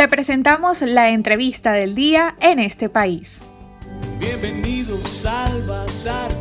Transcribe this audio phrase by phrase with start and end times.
[0.00, 3.46] Te presentamos la entrevista del día en este país.
[4.18, 6.32] Bienvenidos al Bazar.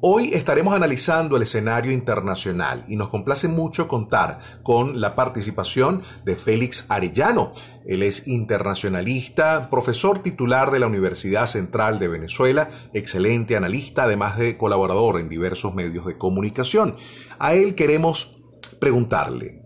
[0.00, 6.36] Hoy estaremos analizando el escenario internacional y nos complace mucho contar con la participación de
[6.36, 7.52] Félix Arellano.
[7.84, 14.56] Él es internacionalista, profesor titular de la Universidad Central de Venezuela, excelente analista, además de
[14.56, 16.94] colaborador en diversos medios de comunicación.
[17.40, 18.36] A él queremos
[18.78, 19.59] preguntarle,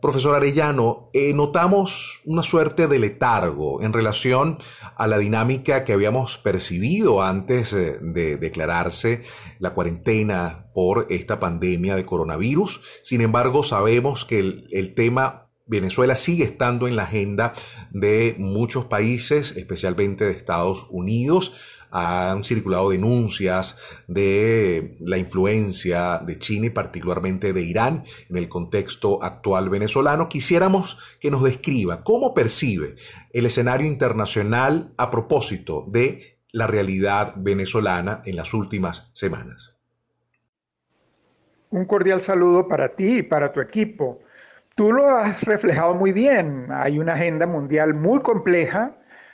[0.00, 4.58] Profesor Arellano, eh, notamos una suerte de letargo en relación
[4.96, 9.22] a la dinámica que habíamos percibido antes eh, de declararse
[9.58, 12.80] la cuarentena por esta pandemia de coronavirus.
[13.02, 14.38] Sin embargo, sabemos que
[14.70, 17.52] el tema Venezuela sigue estando en la agenda
[17.90, 21.52] de muchos países, especialmente de Estados Unidos
[21.90, 29.22] han circulado denuncias de la influencia de China y particularmente de Irán en el contexto
[29.22, 30.28] actual venezolano.
[30.28, 32.96] Quisiéramos que nos describa cómo percibe
[33.32, 39.74] el escenario internacional a propósito de la realidad venezolana en las últimas semanas.
[41.70, 44.20] Un cordial saludo para ti y para tu equipo.
[44.78, 46.68] Tú lo has reflejado muy bien.
[46.70, 48.92] Hay una agenda mundial muy compleja.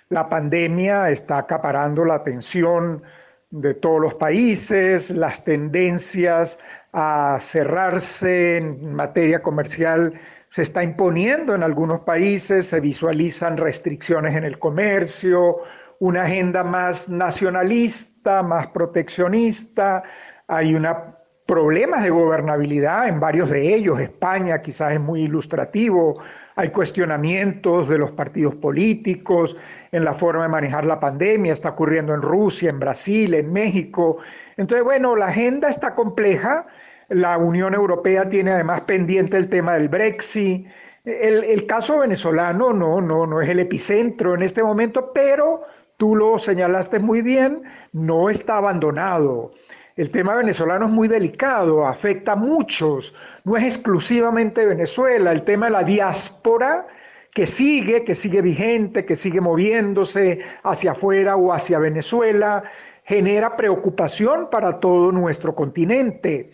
[0.08, 3.02] La pandemia está acaparando la atención
[3.50, 6.58] de todos los países, las tendencias
[6.94, 14.44] a cerrarse en materia comercial se está imponiendo en algunos países, se visualizan restricciones en
[14.44, 15.58] el comercio,
[15.98, 20.04] una agenda más nacionalista, más proteccionista,
[20.48, 26.22] hay una problemas de gobernabilidad en varios de ellos, España quizás es muy ilustrativo,
[26.56, 29.56] hay cuestionamientos de los partidos políticos
[29.92, 34.18] en la forma de manejar la pandemia, está ocurriendo en Rusia, en Brasil, en México.
[34.56, 36.66] Entonces, bueno, la agenda está compleja,
[37.08, 40.66] la Unión Europea tiene además pendiente el tema del Brexit.
[41.04, 45.62] El, caso venezolano no, no, no es el epicentro en este momento, pero
[45.98, 49.52] tú lo señalaste muy bien, no está abandonado.
[49.96, 55.66] El tema venezolano es muy delicado, afecta a muchos, no es exclusivamente Venezuela, el tema
[55.66, 56.88] de la diáspora
[57.32, 62.64] que sigue, que sigue vigente, que sigue moviéndose hacia afuera o hacia Venezuela,
[63.04, 66.50] genera preocupación para todo nuestro continente,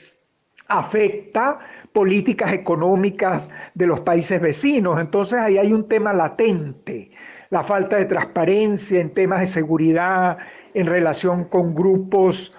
[0.68, 1.60] afecta
[1.94, 7.10] políticas económicas de los países vecinos, entonces ahí hay un tema latente,
[7.48, 10.36] la falta de transparencia en temas de seguridad
[10.74, 12.54] en relación con grupos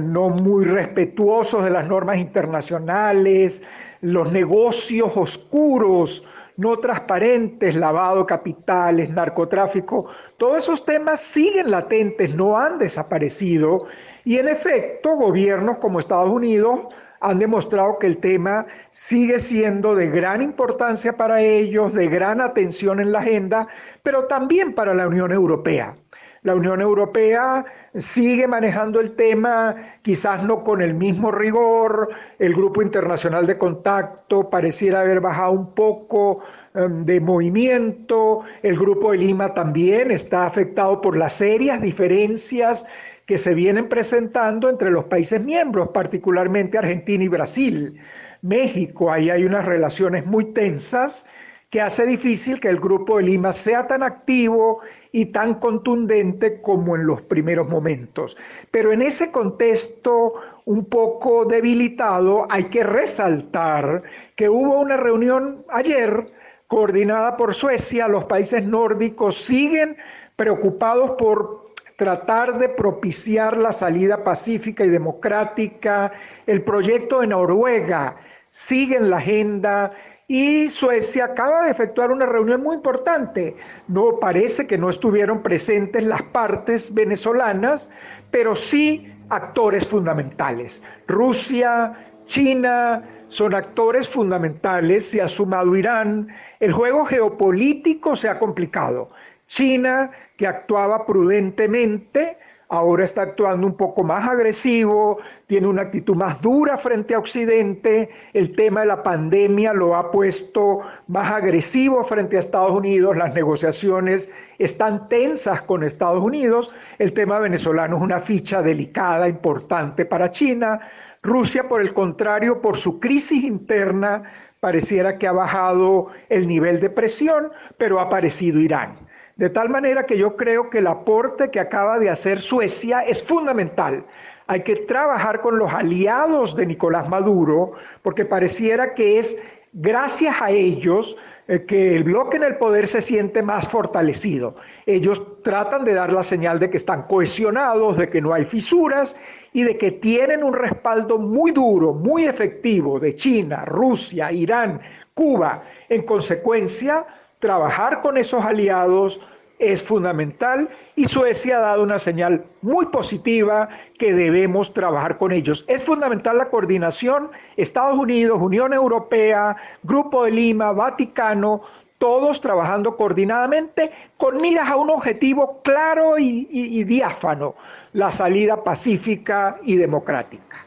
[0.00, 3.62] no muy respetuosos de las normas internacionales,
[4.00, 6.24] los negocios oscuros,
[6.56, 10.06] no transparentes, lavado de capitales, narcotráfico,
[10.38, 13.86] todos esos temas siguen latentes, no han desaparecido
[14.24, 16.80] y en efecto gobiernos como Estados Unidos
[17.20, 23.00] han demostrado que el tema sigue siendo de gran importancia para ellos, de gran atención
[23.00, 23.68] en la agenda,
[24.02, 25.96] pero también para la Unión Europea.
[26.46, 27.64] La Unión Europea
[27.96, 34.48] sigue manejando el tema, quizás no con el mismo rigor, el Grupo Internacional de Contacto
[34.48, 41.00] pareciera haber bajado un poco em, de movimiento, el Grupo de Lima también está afectado
[41.00, 42.86] por las serias diferencias
[43.26, 47.98] que se vienen presentando entre los países miembros, particularmente Argentina y Brasil.
[48.42, 51.26] México, ahí hay unas relaciones muy tensas
[51.70, 54.80] que hace difícil que el Grupo de Lima sea tan activo
[55.16, 58.36] y tan contundente como en los primeros momentos.
[58.70, 60.34] Pero en ese contexto
[60.66, 64.02] un poco debilitado hay que resaltar
[64.34, 66.30] que hubo una reunión ayer
[66.66, 69.96] coordinada por Suecia, los países nórdicos siguen
[70.36, 71.64] preocupados por
[71.96, 76.12] tratar de propiciar la salida pacífica y democrática,
[76.46, 78.16] el proyecto de Noruega
[78.50, 79.92] sigue en la agenda
[80.28, 83.56] y Suecia acaba de efectuar una reunión muy importante.
[83.86, 87.88] No parece que no estuvieron presentes las partes venezolanas,
[88.30, 90.82] pero sí actores fundamentales.
[91.06, 91.92] Rusia,
[92.24, 96.28] China son actores fundamentales, se ha sumado Irán.
[96.58, 99.10] El juego geopolítico se ha complicado.
[99.46, 102.36] China, que actuaba prudentemente,
[102.68, 108.10] ahora está actuando un poco más agresivo, tiene una actitud más dura frente a Occidente,
[108.32, 113.34] el tema de la pandemia lo ha puesto más agresivo frente a Estados Unidos, las
[113.34, 120.30] negociaciones están tensas con Estados Unidos, el tema venezolano es una ficha delicada, importante para
[120.30, 120.80] China,
[121.22, 124.24] Rusia por el contrario, por su crisis interna,
[124.60, 129.05] pareciera que ha bajado el nivel de presión, pero ha aparecido Irán.
[129.36, 133.22] De tal manera que yo creo que el aporte que acaba de hacer Suecia es
[133.22, 134.06] fundamental.
[134.46, 139.36] Hay que trabajar con los aliados de Nicolás Maduro, porque pareciera que es
[139.74, 141.18] gracias a ellos
[141.48, 144.56] eh, que el bloque en el poder se siente más fortalecido.
[144.86, 149.16] Ellos tratan de dar la señal de que están cohesionados, de que no hay fisuras
[149.52, 154.80] y de que tienen un respaldo muy duro, muy efectivo de China, Rusia, Irán,
[155.12, 155.62] Cuba.
[155.90, 157.04] En consecuencia,
[157.46, 159.20] trabajar con esos aliados
[159.60, 163.68] es fundamental y Suecia ha dado una señal muy positiva
[164.00, 165.64] que debemos trabajar con ellos.
[165.68, 171.62] Es fundamental la coordinación, Estados Unidos, Unión Europea, Grupo de Lima, Vaticano,
[171.98, 177.54] todos trabajando coordinadamente con miras a un objetivo claro y, diáfano,
[177.92, 180.66] la salida pacífica y democrática.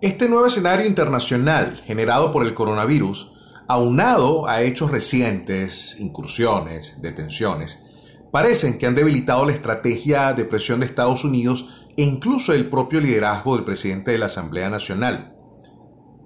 [0.00, 3.35] Este nuevo escenario internacional generado por el coronavirus
[3.68, 7.82] aunado a hechos recientes, incursiones, detenciones,
[8.30, 13.00] parecen que han debilitado la estrategia de presión de Estados Unidos e incluso el propio
[13.00, 15.34] liderazgo del presidente de la Asamblea Nacional.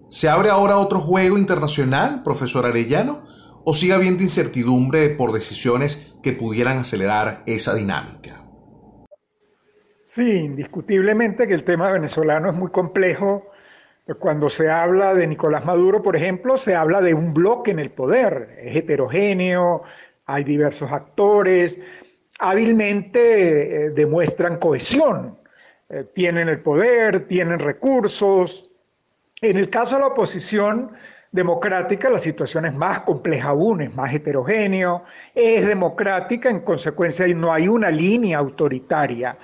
[0.08, 3.24] ¿Se abre ahora otro juego internacional, profesor Arellano?
[3.64, 8.44] ¿O sigue habiendo incertidumbre por decisiones que pudieran acelerar esa dinámica?
[10.02, 13.44] Sí, indiscutiblemente que el tema venezolano es muy complejo
[14.18, 17.90] cuando se habla de Nicolás Maduro, por ejemplo, se habla de un bloque en el
[17.90, 19.82] poder, es heterogéneo,
[20.26, 21.78] hay diversos actores,
[22.38, 25.38] hábilmente eh, demuestran cohesión,
[25.88, 28.70] eh, tienen el poder, tienen recursos.
[29.42, 30.92] En el caso de la oposición
[31.32, 35.04] democrática, la situación es más compleja aún, es más heterogéneo,
[35.34, 39.36] es democrática, en consecuencia no hay una línea autoritaria.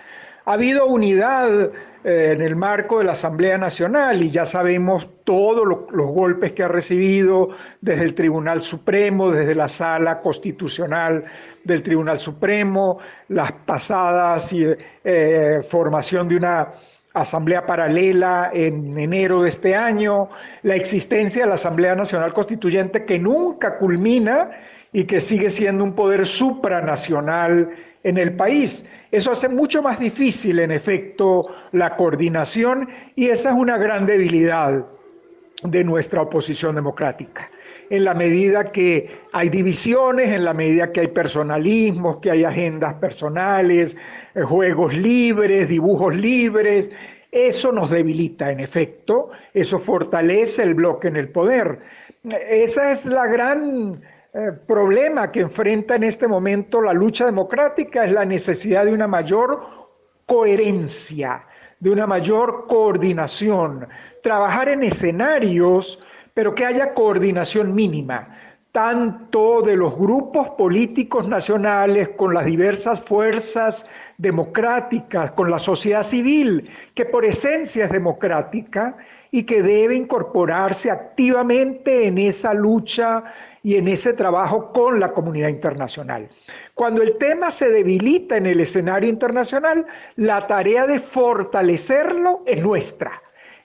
[0.45, 1.71] Ha habido unidad
[2.09, 6.63] eh, en el marco de la Asamblea Nacional y ya sabemos todos los golpes que
[6.63, 7.49] ha recibido
[7.81, 11.25] desde el Tribunal Supremo, desde la sala constitucional
[11.65, 16.69] del Tribunal Supremo, las pasadas eh, formación de una
[17.13, 20.29] asamblea paralela en enero de este año,
[20.63, 24.53] la existencia de la Asamblea Nacional Constituyente que nunca culmina
[24.93, 27.69] y que sigue siendo un poder supranacional
[28.03, 28.85] en el país.
[29.11, 34.85] Eso hace mucho más difícil, en efecto, la coordinación y esa es una gran debilidad
[35.63, 37.51] de nuestra oposición democrática.
[37.89, 42.95] En la medida que hay divisiones, en la medida que hay personalismos, que hay agendas
[42.95, 43.97] personales,
[44.35, 46.91] eh, juegos libres, dibujos libres,
[47.31, 51.81] eso nos debilita, en efecto, eso fortalece el bloque en el poder.
[52.49, 54.01] Esa es la gran
[54.39, 59.07] eh, problema que enfrenta en este momento la lucha democrática es la necesidad de una
[59.07, 59.67] mayor
[60.27, 61.47] coherencia,
[61.81, 63.89] de una mayor coordinación,
[64.23, 66.03] trabajar en escenarios,
[66.35, 68.37] pero que haya coordinación mínima,
[68.73, 73.87] tanto de los grupos políticos nacionales con las diversas fuerzas
[74.19, 78.99] democráticas, con la sociedad civil, que por esencia es democrática
[79.31, 83.25] y que debe incorporarse activamente en esa lucha
[83.67, 86.29] y en ese trabajo con la comunidad internacional.
[86.73, 89.85] Cuando el tema se debilita en el escenario internacional,
[90.15, 93.21] la tarea de fortalecerlo es nuestra.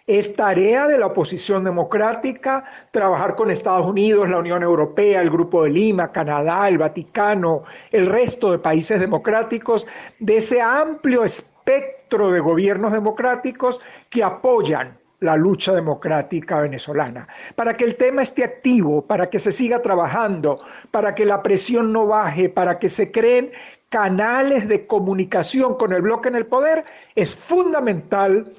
[0.07, 5.65] Es tarea de la oposición democrática trabajar con Estados Unidos, la Unión Europea, el Grupo
[5.65, 7.61] de Lima, Canadá, el Vaticano,
[7.91, 9.85] el resto de países democráticos,
[10.17, 17.85] de ese amplio espectro de gobiernos democráticos que apoyan la lucha democrática venezolana, para que
[17.85, 22.49] el tema esté activo, para que se siga trabajando, para que la presión no baje,
[22.49, 23.51] para que se creen
[23.89, 26.85] canales de comunicación con el bloque en el poder,
[27.15, 28.51] es fundamental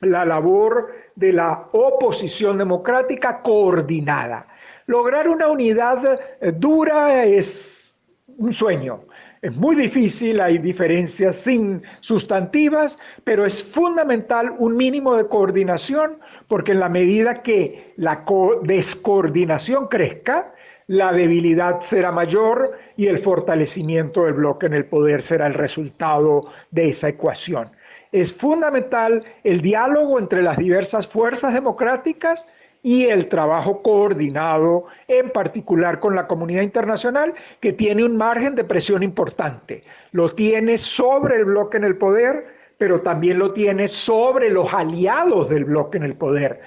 [0.00, 4.46] la labor de la oposición democrática coordinada.
[4.86, 7.94] Lograr una unidad eh, dura es
[8.36, 9.00] un sueño,
[9.42, 16.72] es muy difícil, hay diferencias sin sustantivas, pero es fundamental un mínimo de coordinación porque
[16.72, 18.24] en la medida que la
[18.62, 20.52] descoordinación crezca,
[20.86, 26.46] la debilidad será mayor y el fortalecimiento del bloque en el poder será el resultado
[26.70, 27.70] de esa ecuación.
[28.12, 32.46] Es fundamental el diálogo entre las diversas fuerzas democráticas
[32.86, 38.62] y el trabajo coordinado, en particular con la comunidad internacional, que tiene un margen de
[38.62, 39.82] presión importante.
[40.12, 42.46] Lo tiene sobre el bloque en el poder,
[42.78, 46.60] pero también lo tiene sobre los aliados del bloque en el poder.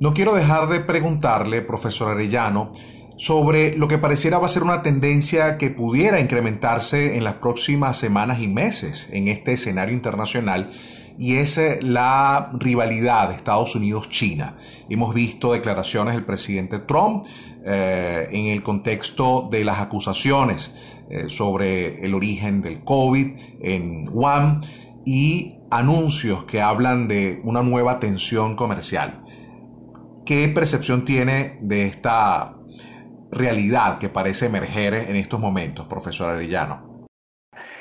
[0.00, 2.72] No quiero dejar de preguntarle, profesor Arellano,
[3.16, 7.96] sobre lo que pareciera va a ser una tendencia que pudiera incrementarse en las próximas
[7.96, 10.68] semanas y meses en este escenario internacional
[11.18, 14.56] y es la rivalidad de Estados Unidos-China.
[14.88, 17.24] Hemos visto declaraciones del presidente Trump
[17.64, 20.72] eh, en el contexto de las acusaciones
[21.08, 23.26] eh, sobre el origen del COVID
[23.60, 24.62] en Wuhan
[25.04, 29.22] y anuncios que hablan de una nueva tensión comercial.
[30.24, 32.54] ¿Qué percepción tiene de esta
[33.30, 36.93] realidad que parece emerger en estos momentos, profesor Arellano?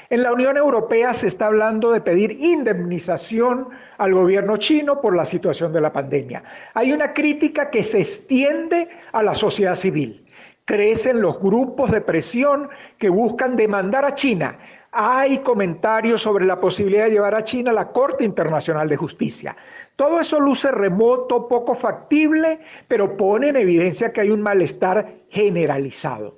[0.10, 5.26] En la Unión Europea se está hablando de pedir indemnización al gobierno chino por la
[5.26, 6.44] situación de la pandemia.
[6.74, 10.26] Hay una crítica que se extiende a la sociedad civil.
[10.66, 14.58] Crecen los grupos de presión que buscan demandar a China
[14.96, 19.58] hay comentarios sobre la posibilidad de llevar a China a la Corte Internacional de Justicia.
[19.96, 26.38] Todo eso luce remoto, poco factible, pero pone en evidencia que hay un malestar generalizado.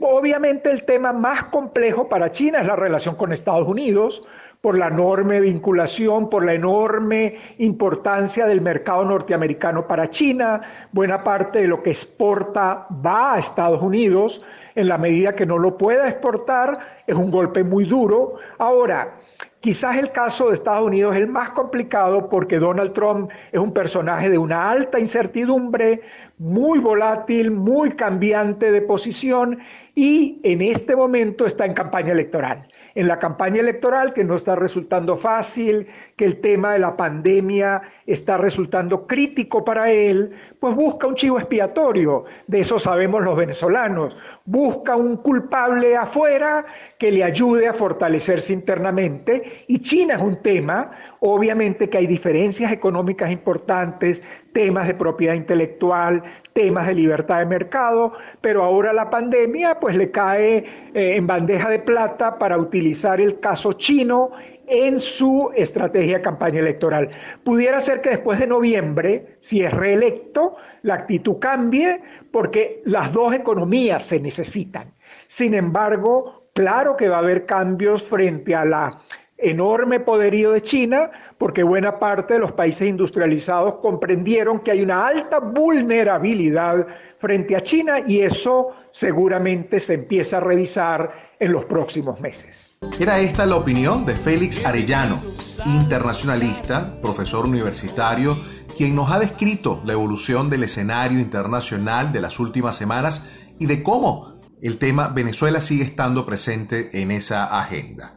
[0.00, 4.22] Obviamente el tema más complejo para China es la relación con Estados Unidos,
[4.62, 10.62] por la enorme vinculación, por la enorme importancia del mercado norteamericano para China.
[10.92, 14.42] Buena parte de lo que exporta va a Estados Unidos
[14.74, 18.36] en la medida que no lo pueda exportar, es un golpe muy duro.
[18.58, 19.18] Ahora,
[19.64, 23.72] quizás el caso de Estados Unidos es el más complicado porque Donald Trump es un
[23.72, 26.02] personaje de una alta incertidumbre,
[26.36, 29.60] muy volátil, muy cambiante de posición
[29.94, 34.54] y en este momento está en campaña electoral en la campaña electoral, que no está
[34.54, 41.06] resultando fácil, que el tema de la pandemia está resultando crítico para él, pues busca
[41.06, 46.64] un chivo expiatorio, de eso sabemos los venezolanos, busca un culpable afuera
[46.98, 49.64] que le ayude a fortalecerse internamente.
[49.66, 54.22] Y China es un tema, obviamente que hay diferencias económicas importantes,
[54.52, 56.22] temas de propiedad intelectual,
[56.54, 61.68] temas de libertad de mercado, pero ahora la pandemia pues le cae eh, en bandeja
[61.68, 64.30] de plata para utilizar el caso chino
[64.66, 67.10] en su estrategia de campaña electoral.
[67.42, 73.34] Pudiera ser que después de noviembre, si es reelecto, la actitud cambie porque las dos
[73.34, 74.92] economías se necesitan.
[75.26, 79.00] Sin embargo, claro que va a haber cambios frente a la
[79.44, 85.06] enorme poderío de China, porque buena parte de los países industrializados comprendieron que hay una
[85.06, 86.86] alta vulnerabilidad
[87.18, 92.78] frente a China y eso seguramente se empieza a revisar en los próximos meses.
[92.98, 95.18] Era esta la opinión de Félix Arellano,
[95.66, 98.38] internacionalista, profesor universitario,
[98.76, 103.82] quien nos ha descrito la evolución del escenario internacional de las últimas semanas y de
[103.82, 108.16] cómo el tema Venezuela sigue estando presente en esa agenda.